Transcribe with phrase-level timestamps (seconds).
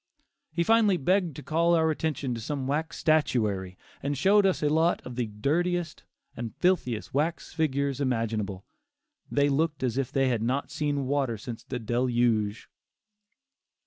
[0.51, 4.69] He finally begged to call our attention to some wax statuary, and showed us a
[4.69, 8.65] lot of the dirtiest and filthiest wax figures imaginable.
[9.29, 12.67] They looked as if they had not seen water since the Deluge.